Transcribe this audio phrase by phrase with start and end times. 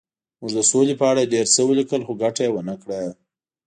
[0.39, 2.99] موږ د سولې په اړه ډېر څه ولیکل خو ګټه یې ونه کړه